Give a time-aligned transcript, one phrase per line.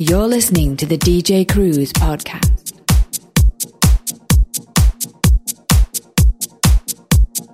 [0.00, 2.72] You're listening to the DJ Cruise podcast.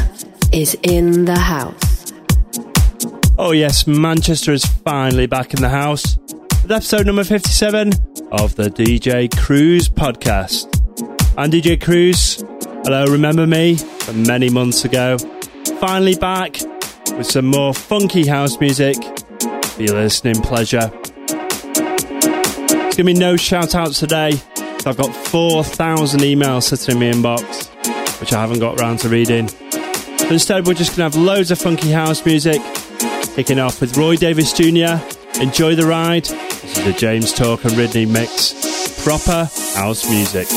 [0.53, 2.13] is in the house.
[3.37, 6.17] Oh, yes, Manchester is finally back in the house
[6.63, 7.91] with episode number 57
[8.31, 10.69] of the DJ Cruise podcast.
[11.37, 12.41] I'm DJ Cruise.
[12.83, 15.15] Hello, remember me from many months ago?
[15.79, 16.59] Finally back
[17.15, 18.95] with some more funky house music
[19.63, 20.91] for your listening pleasure.
[21.27, 24.31] There's going to be no shout outs today.
[24.83, 29.47] I've got 4,000 emails sitting in my inbox, which I haven't got around to reading.
[30.31, 32.61] Instead, we're just going to have loads of funky house music,
[33.35, 34.97] kicking off with Roy Davis Jr.
[35.39, 36.25] Enjoy the ride.
[36.25, 39.03] This is the James Talk and Ridney mix.
[39.03, 40.47] Proper house music.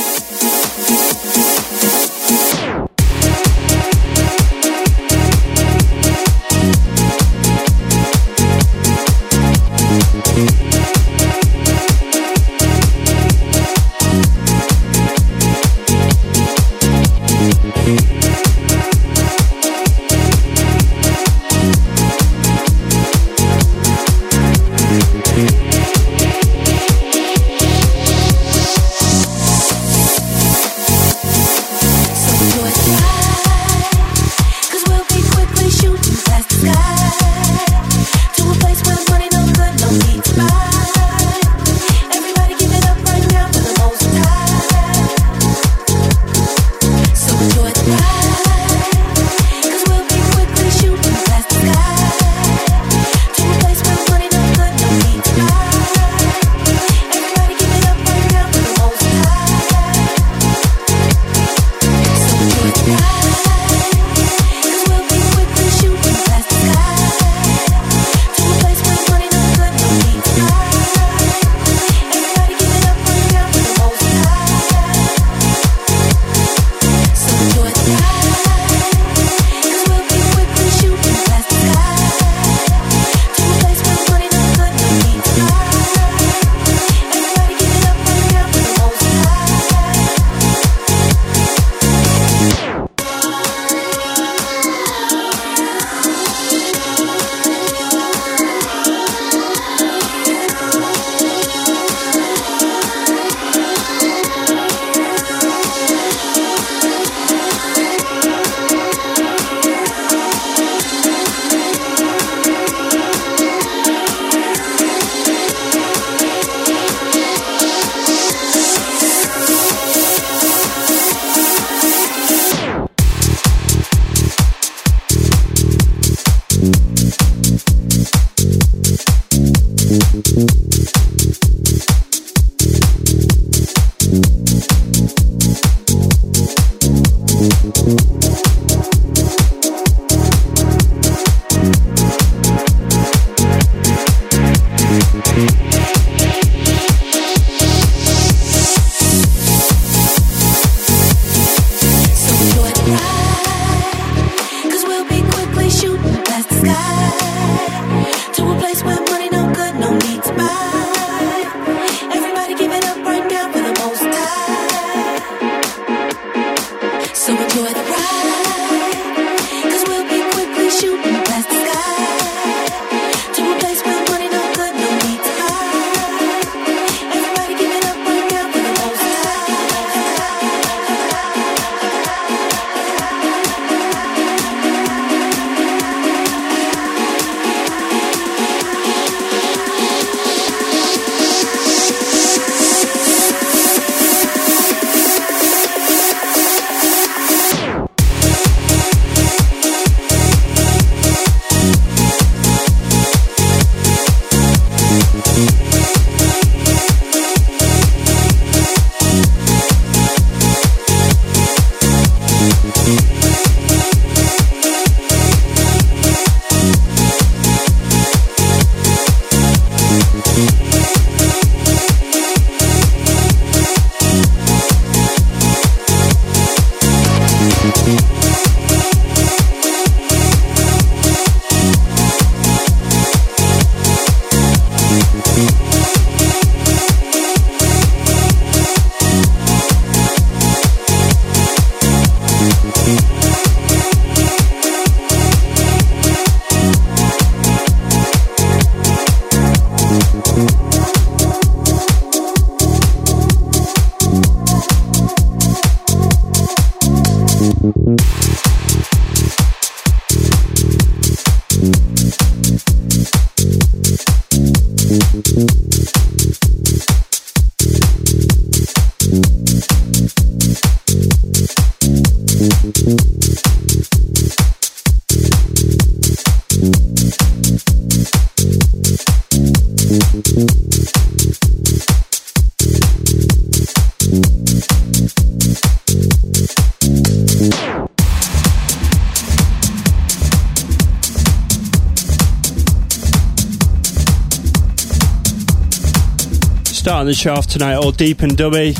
[297.05, 298.75] Starting the shaft tonight, all deep and dubby,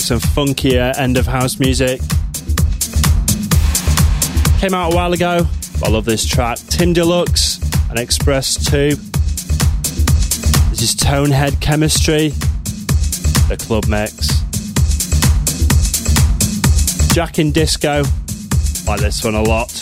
[0.00, 2.00] some funkier end of house music.
[4.60, 5.44] Came out a while ago.
[5.84, 6.58] I love this track.
[6.68, 7.58] Tim Deluxe
[7.90, 8.90] and X-Press 2.
[10.70, 12.28] This is Tonehead Chemistry,
[13.48, 14.28] the club mix.
[17.12, 18.04] Jack in Disco.
[18.86, 19.72] I like this one a lot.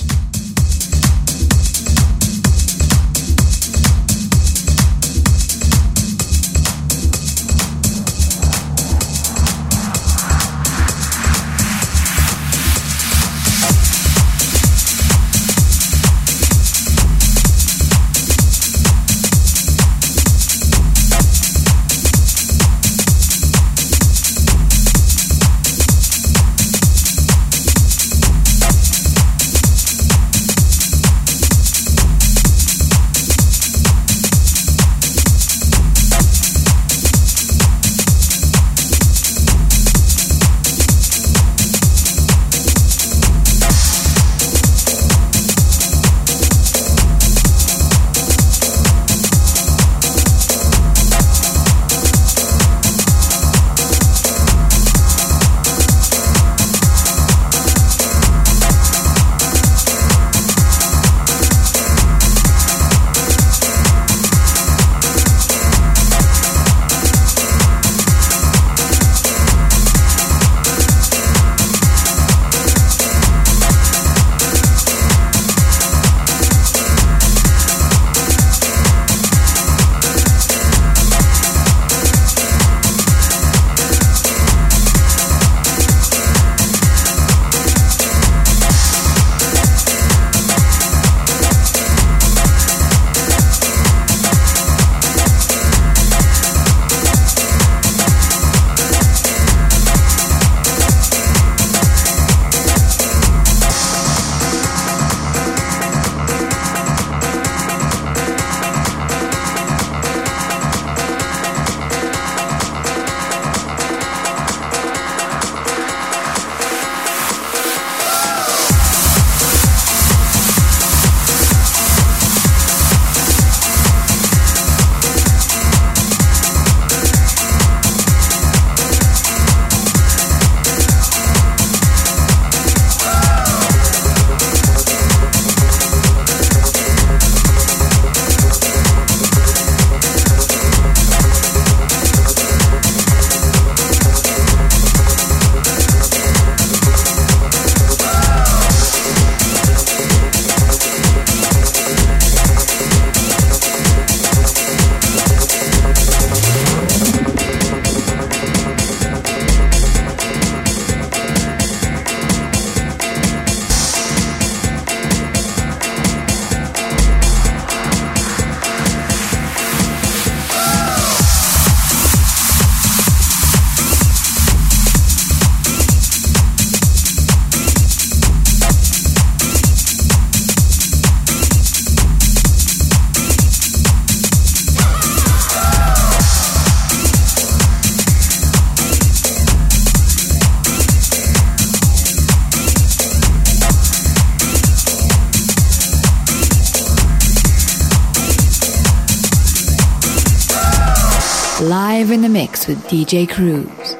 [202.68, 203.96] With DJ Cruise.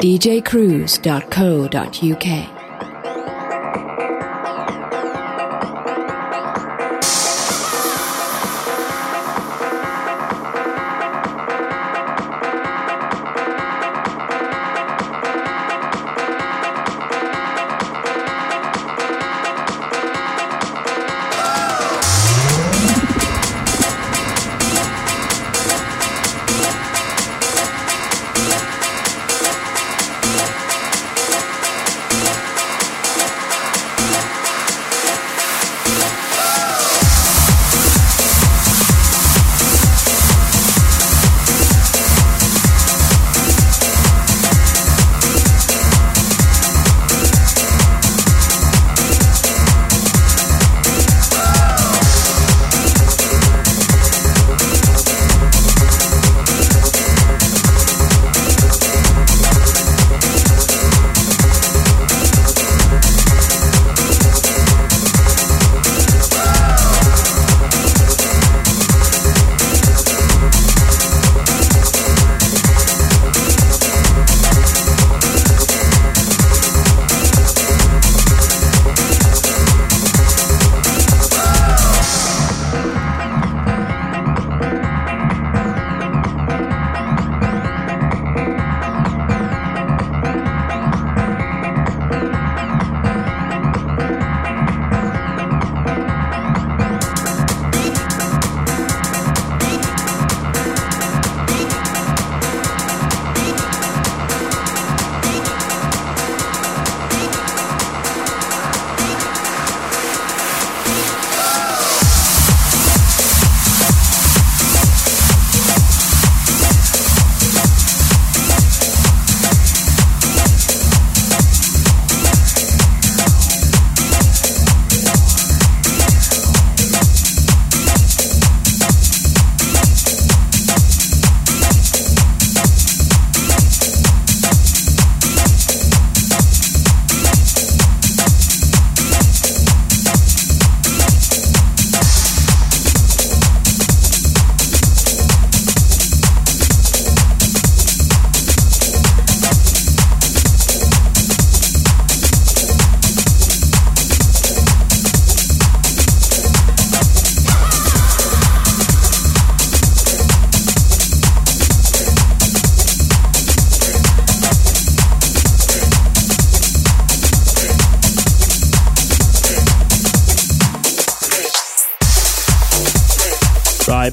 [0.00, 2.57] djcruise.co.uk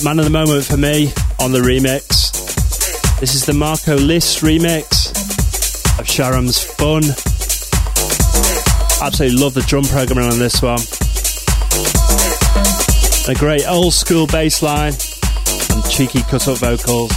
[0.06, 2.30] man of the moment for me on the remix.
[3.20, 5.10] This is the Marco Lys remix
[6.00, 7.02] of Sharam's Fun.
[9.04, 10.78] Absolutely love the drum programming on this one.
[13.28, 14.94] A great old school bass line
[15.72, 17.12] and cheeky cut up vocals.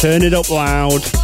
[0.00, 1.23] Turn it up loud.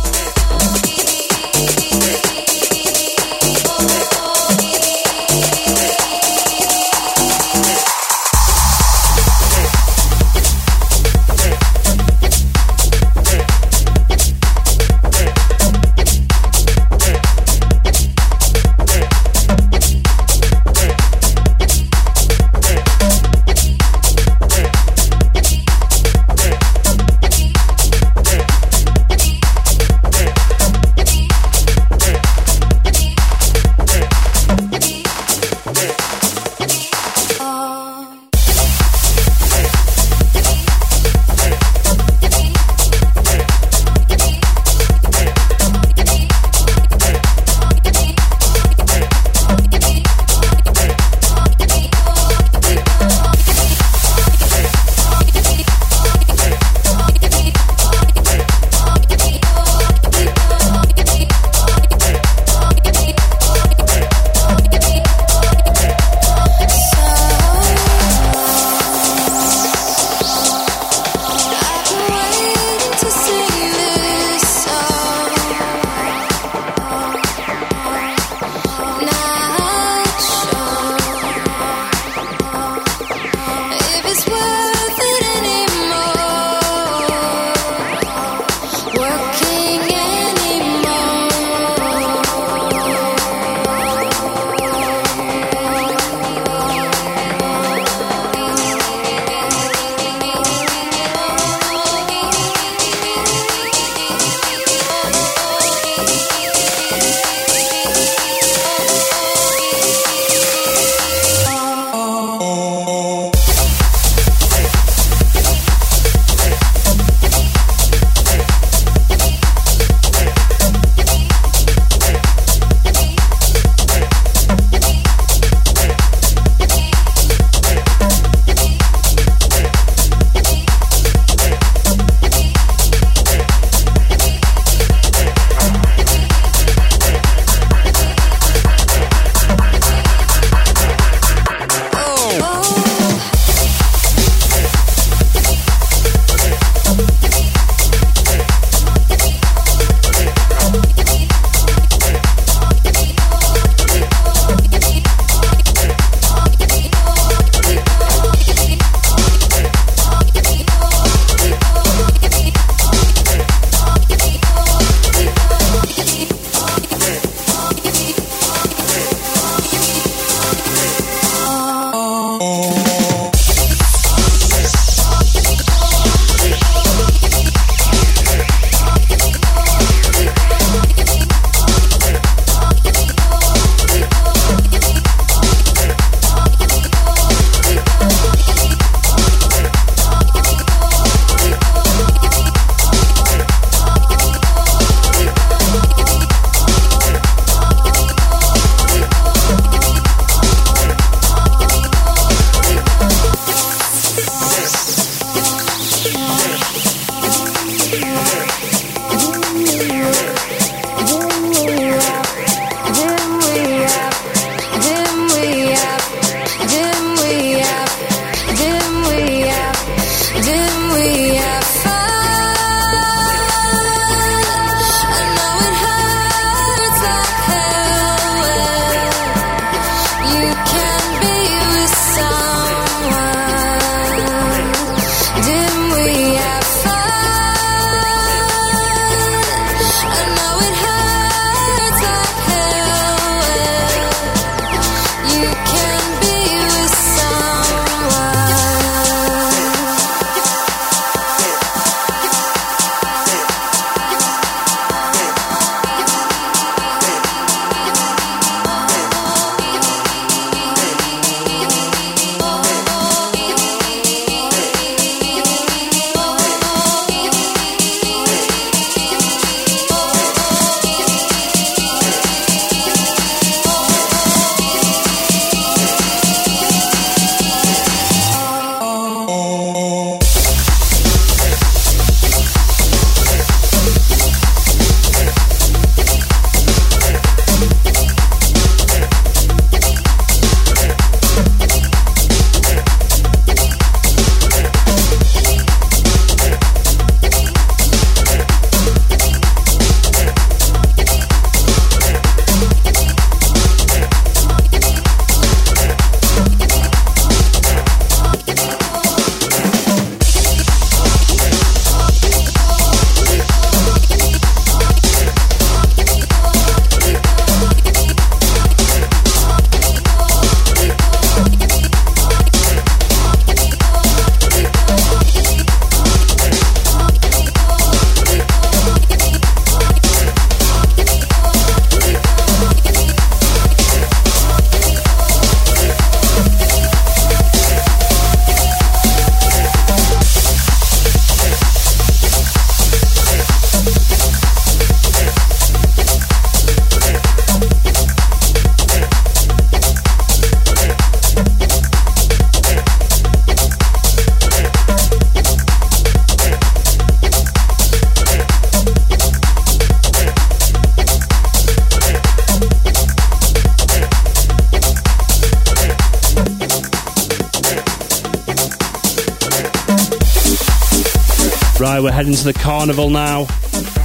[372.51, 373.45] The carnival now.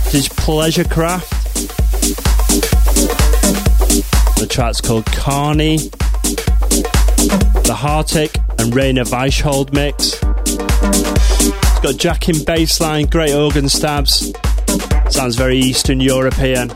[0.03, 1.31] This is Pleasurekraft.
[4.37, 5.77] The track's called Carny.
[7.65, 10.19] The Hartic and Rainer Weichhold mix.
[10.21, 14.31] It's got jacking bassline, great organ stabs.
[15.09, 16.69] Sounds very Eastern European.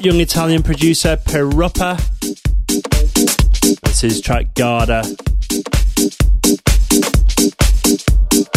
[0.00, 1.98] Young Italian producer Pirupa.
[3.82, 5.02] This is track Garda.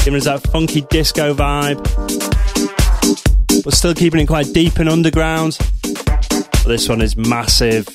[0.04, 1.84] Giving us that funky disco vibe,
[3.63, 5.58] but still keeping it quite deep and underground.
[5.82, 7.88] But this one is massive.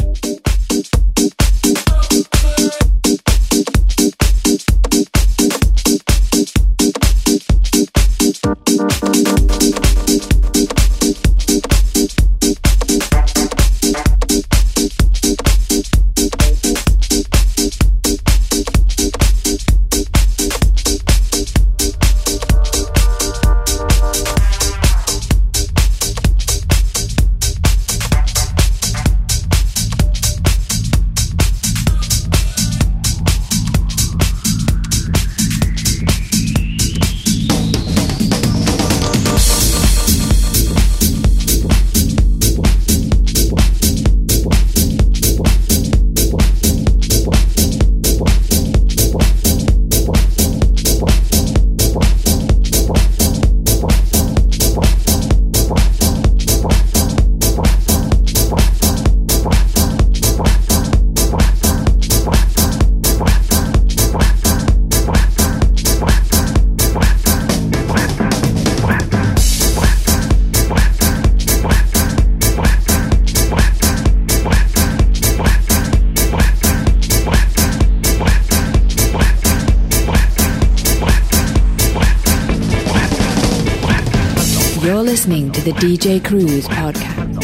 [85.78, 87.36] DJ Cruise podcast.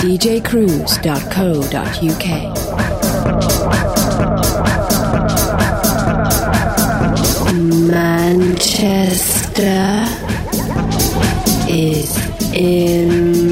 [0.00, 2.26] djcruise.co.uk
[7.90, 10.06] Manchester
[11.68, 12.16] is
[12.52, 13.49] in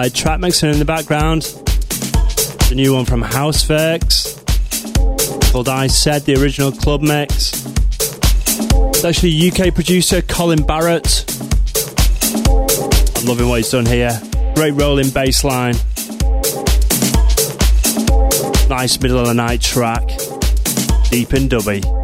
[0.00, 1.42] Right, track mixing in the background.
[2.68, 4.32] The new one from Houseworks
[5.50, 7.66] called I Said, the original club mix.
[8.94, 11.24] It's actually UK producer Colin Barrett.
[13.16, 14.22] I'm loving what he's done here.
[14.54, 15.74] Great rolling bass line.
[18.68, 20.06] Nice middle of the night track.
[21.10, 21.97] Deep and dubby.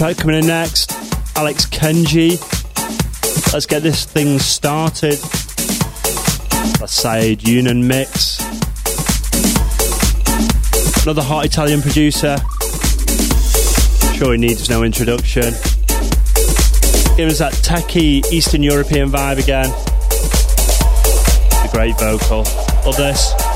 [0.00, 0.92] Track coming in next.
[1.36, 2.40] Alex Kenji.
[3.52, 5.18] Let's get this thing started.
[6.78, 8.40] That's Saeed Younan mix.
[11.02, 12.38] Another hot Italian producer.
[14.16, 15.52] Sure, he needs no introduction.
[17.18, 19.66] Give us that techie Eastern European vibe again.
[21.62, 22.44] A great vocal.
[22.86, 23.49] Love this.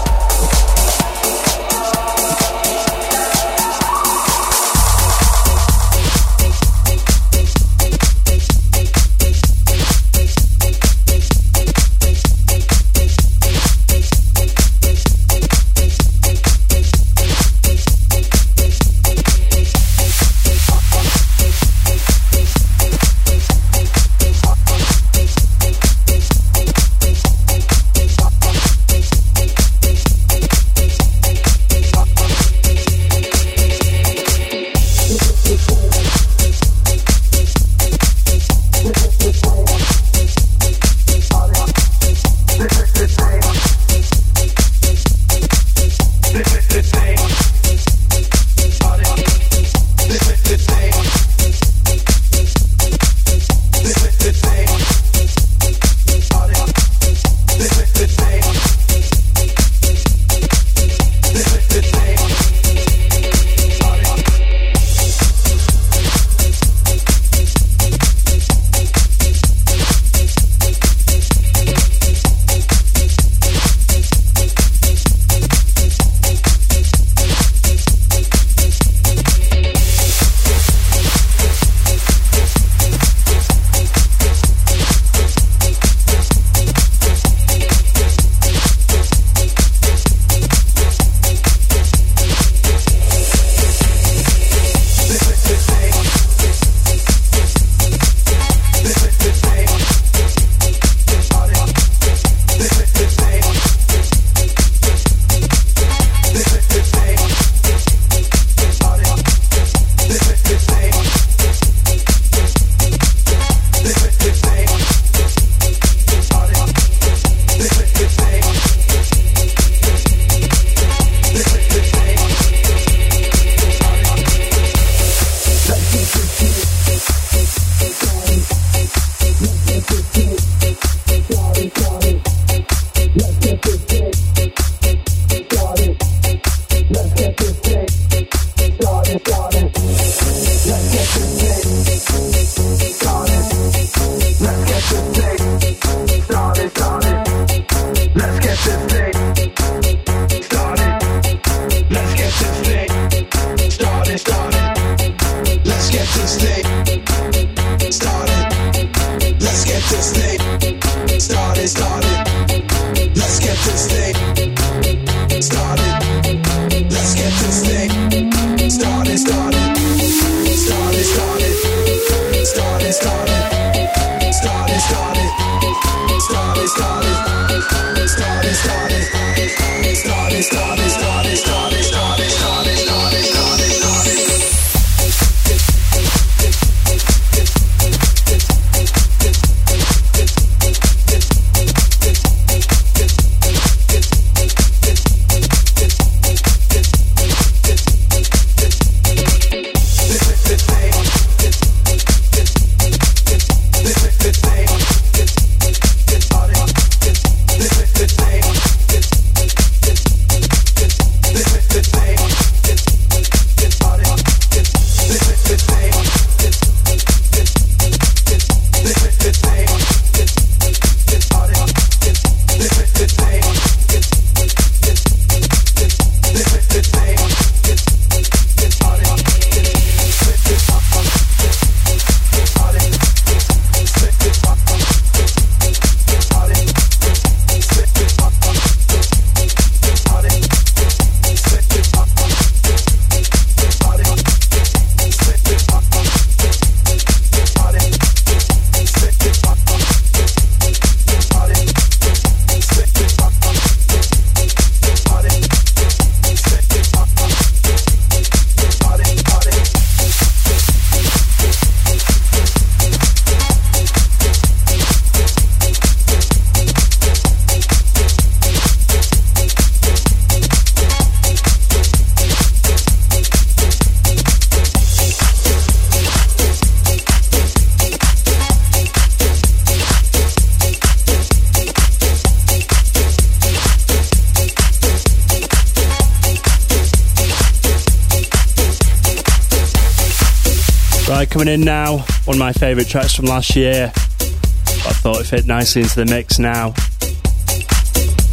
[291.54, 293.92] In now, one of my favourite tracks from last year.
[293.94, 296.74] I thought it fit nicely into the mix now.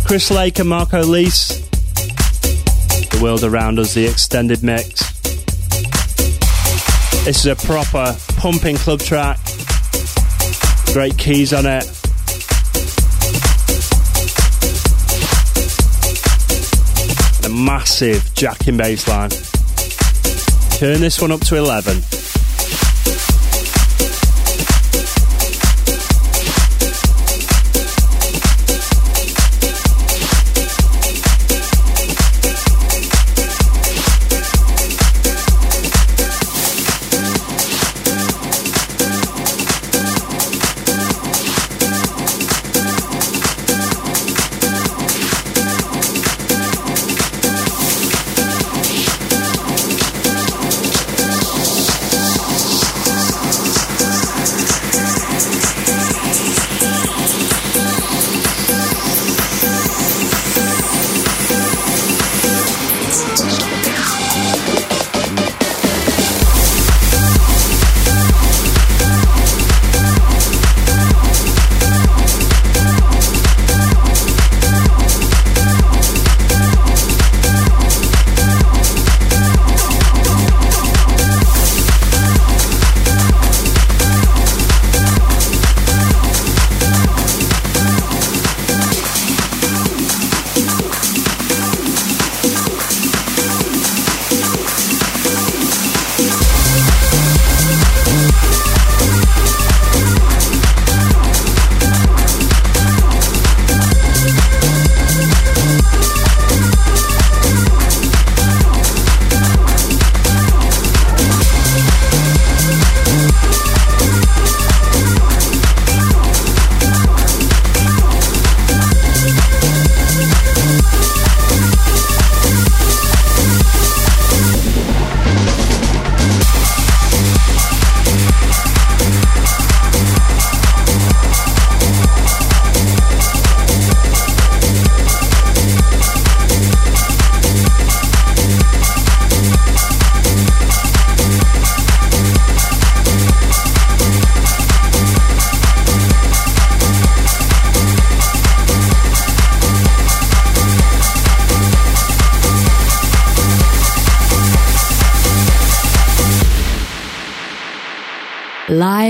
[0.05, 1.61] Chris Lake and Marco Lys.
[3.09, 5.11] The World Around Us, the extended mix.
[7.23, 9.37] This is a proper pumping club track.
[10.91, 11.85] Great keys on it.
[17.45, 19.29] A massive jacking bass line.
[20.79, 22.01] Turn this one up to 11.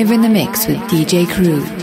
[0.01, 1.80] Live in the mix with DJ Cruise.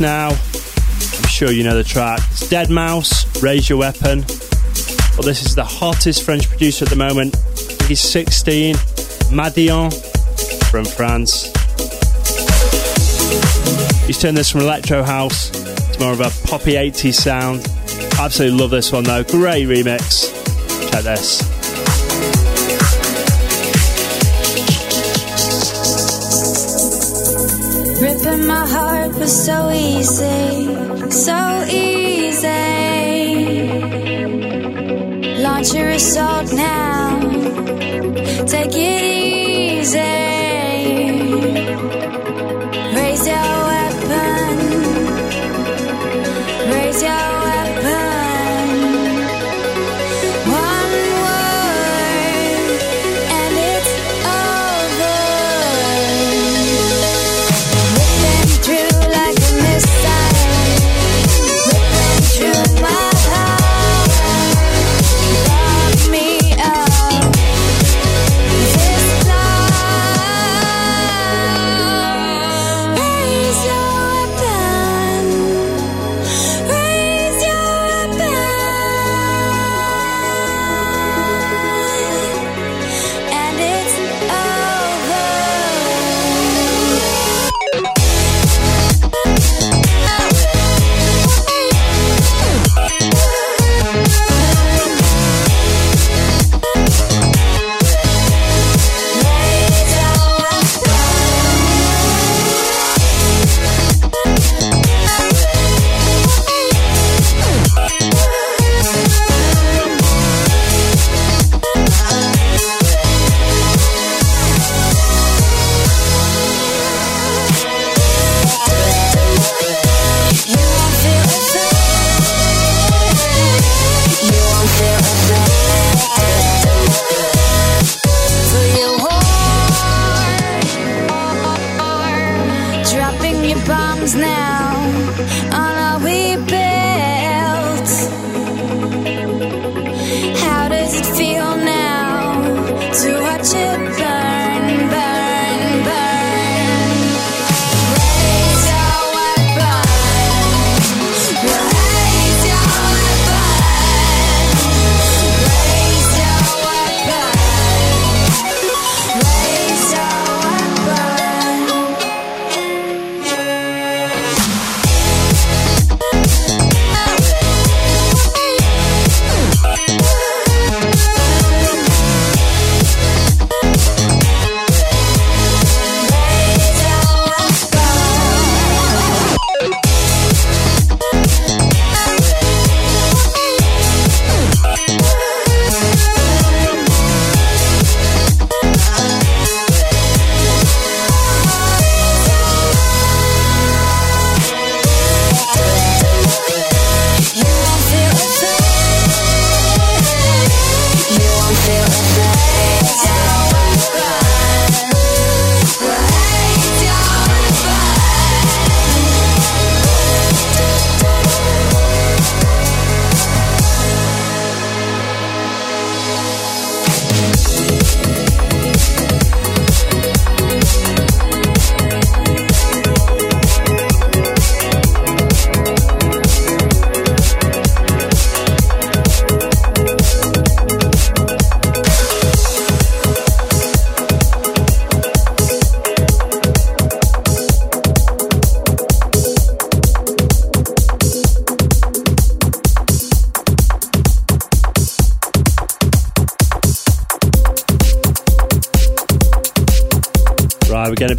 [0.00, 0.30] Now.
[0.30, 2.20] I'm sure you know the track.
[2.30, 4.24] It's deadmau5, Raise Your Weapon.
[5.12, 7.36] Well, this is the hottest French producer at the moment.
[7.86, 8.76] he's 16.
[9.30, 9.92] Madeon
[10.70, 11.46] from France.
[14.06, 17.66] He's turned this from electro house to more of a poppy 80s sound.
[18.18, 19.22] Absolutely love this one though.
[19.24, 20.32] Great remix.
[20.90, 21.49] Check this.
[28.22, 30.66] Ripping my heart was so easy,
[31.10, 32.48] so easy.
[35.42, 37.18] Launch your assault now.
[38.46, 39.98] Take it easy.
[42.94, 43.49] Raise a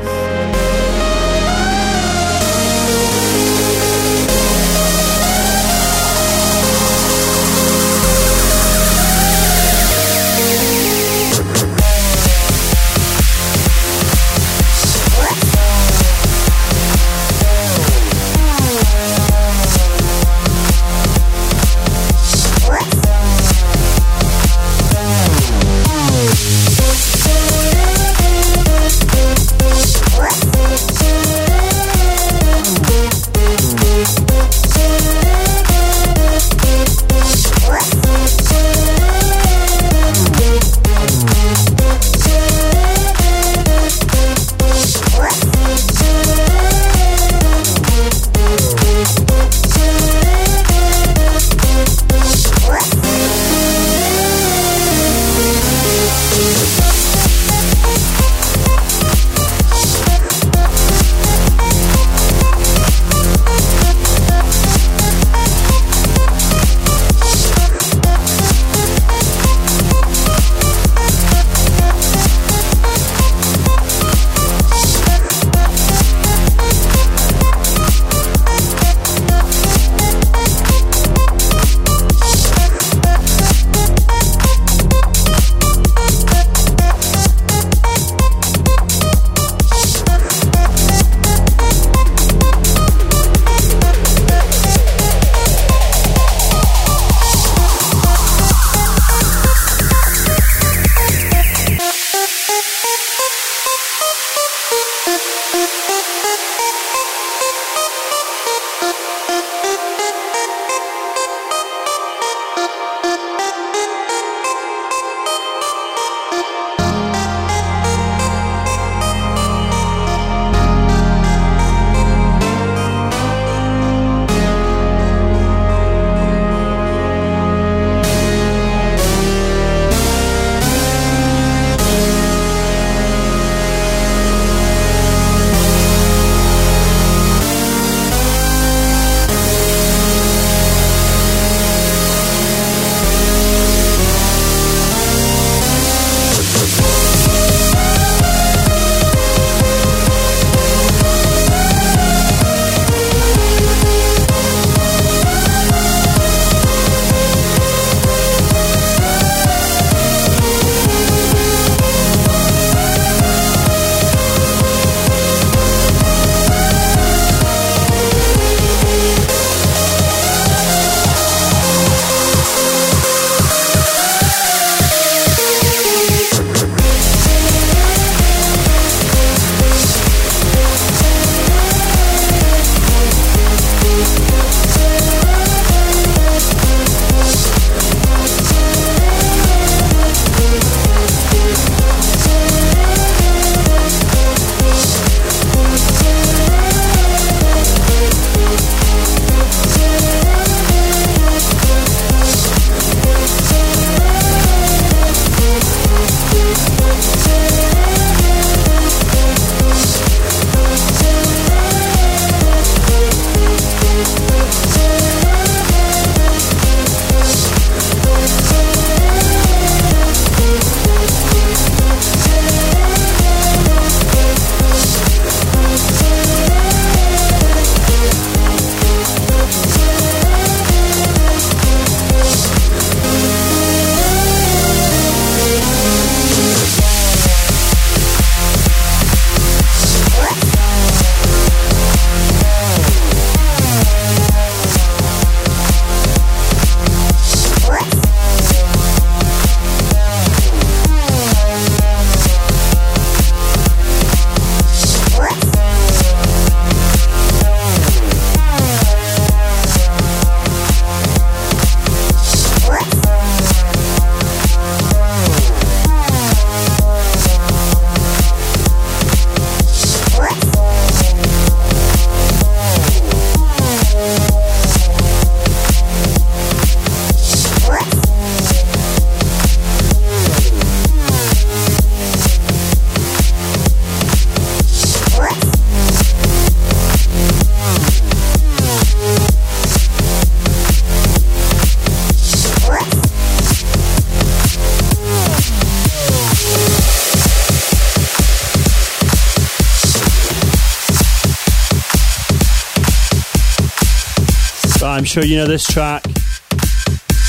[305.06, 306.04] I'm sure you know this track.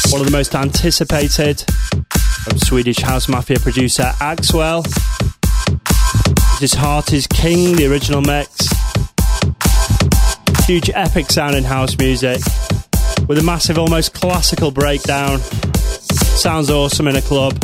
[0.08, 1.62] One of the most anticipated
[2.42, 4.82] from Swedish House Mafia producer Axwell.
[6.58, 8.66] His Heart is King, the original mix.
[10.66, 12.40] Huge epic sound in house music
[13.28, 15.38] with a massive, almost classical breakdown.
[15.40, 17.62] Sounds awesome in a club.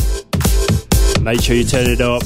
[1.23, 2.23] Make sure you turn it up.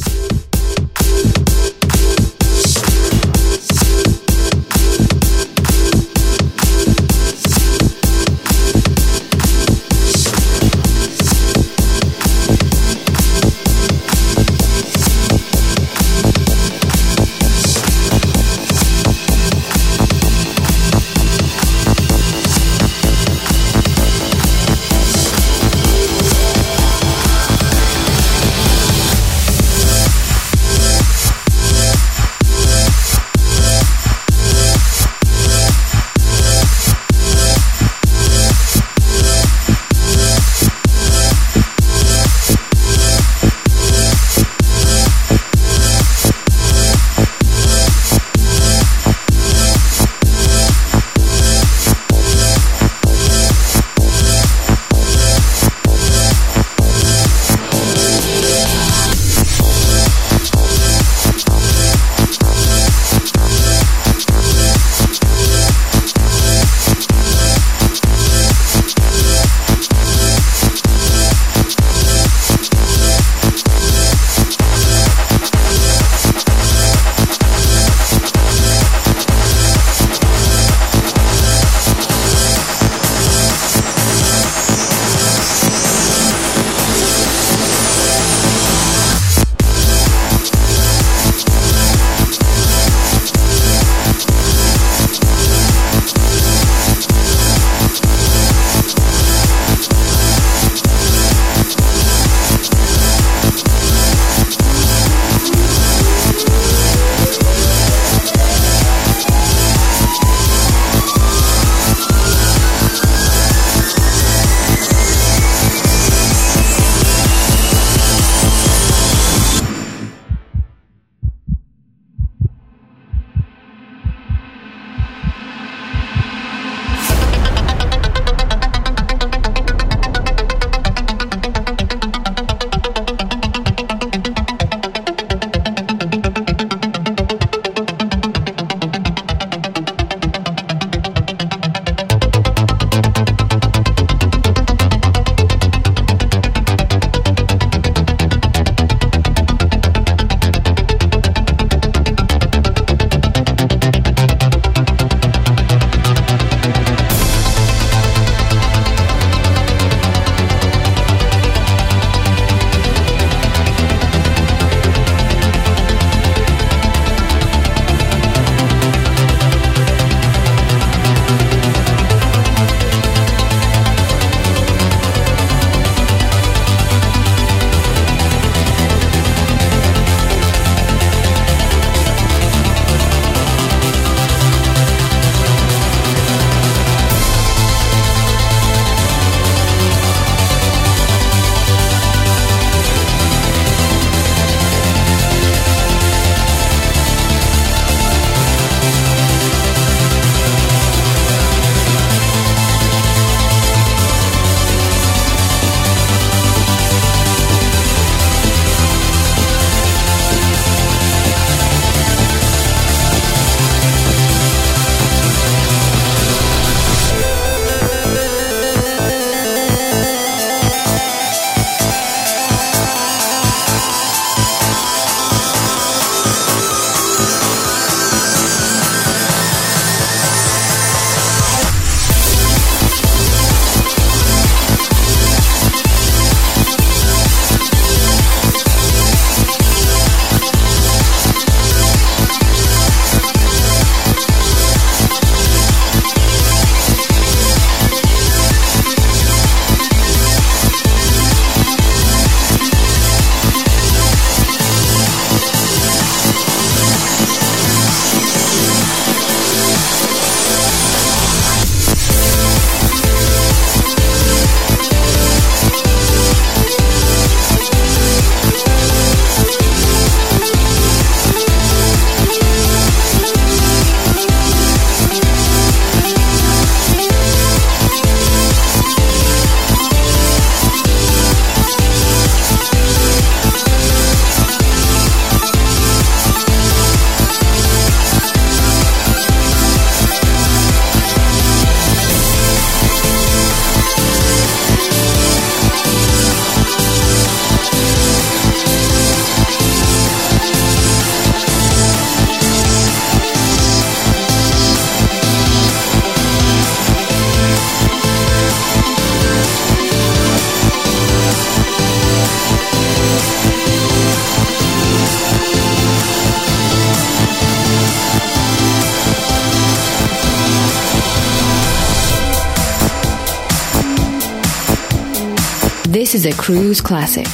[326.16, 327.26] Is a Cruze classic.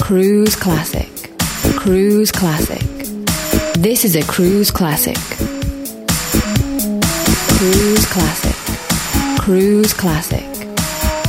[0.00, 1.10] Cruze classic.
[1.76, 2.80] Cruze classic.
[3.74, 5.18] This is a Cruze classic.
[7.58, 8.56] Cruze classic.
[9.38, 10.46] Cruze classic.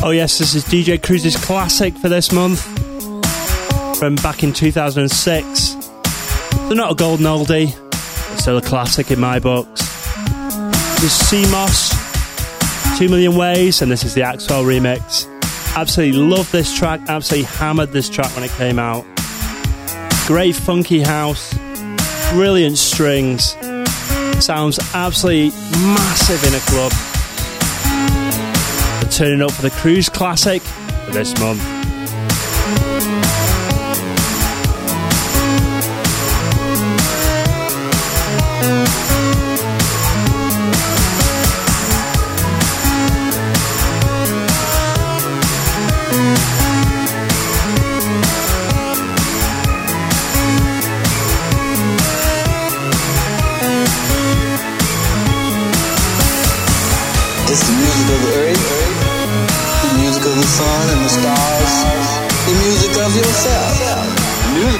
[0.01, 2.61] Oh, yes, this is DJ Cruze's classic for this month
[3.99, 5.75] from back in 2006.
[6.69, 9.81] They're not a golden oldie, but still a classic in my books.
[11.01, 12.06] This is CMOS,
[12.97, 15.27] 2 Million Ways, and this is the Axwell remix.
[15.75, 19.05] Absolutely love this track, absolutely hammered this track when it came out.
[20.25, 21.53] Great funky house,
[22.31, 23.55] brilliant strings,
[24.43, 26.91] sounds absolutely massive in a club.
[29.03, 31.76] They're turning up for the Cruze Classic for this month.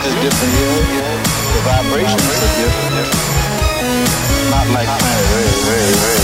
[0.08, 1.04] Is different here.
[1.54, 3.08] The vibrations are different.
[4.50, 6.17] Not like planet Earth.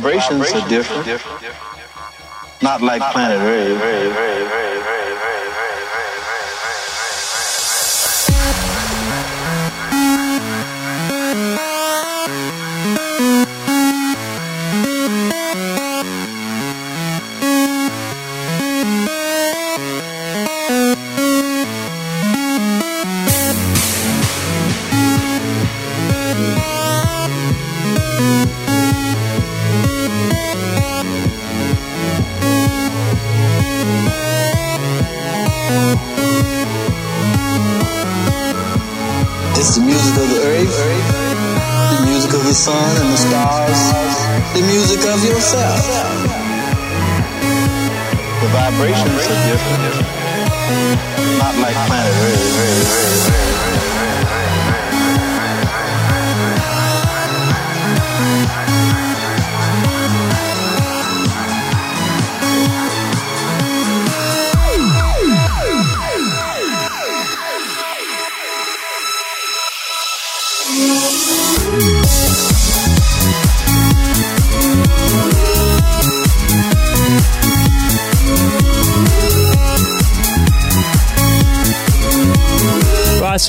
[0.00, 1.06] Vibrations are different.
[2.62, 4.49] Not like planet Earth.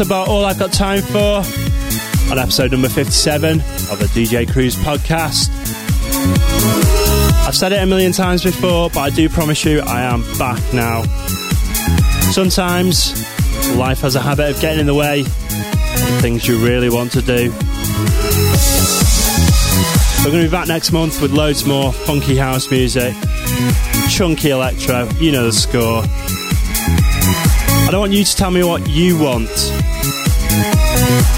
[0.01, 1.43] About all I've got time for
[2.31, 5.49] on episode number 57 of the DJ Cruze podcast.
[7.47, 10.61] I've said it a million times before, but I do promise you I am back
[10.73, 11.03] now.
[12.31, 13.13] Sometimes
[13.75, 17.21] life has a habit of getting in the way of things you really want to
[17.21, 17.51] do.
[20.25, 23.13] We're going to be back next month with loads more funky house music,
[24.09, 26.03] chunky electro, you know the score.
[27.83, 29.49] I don't want you to tell me what you want.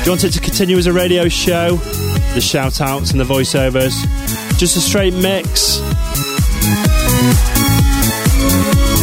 [0.03, 1.77] Do you want it to continue as a radio show?
[2.33, 3.93] The shout outs and the voiceovers?
[4.57, 5.77] Just a straight mix?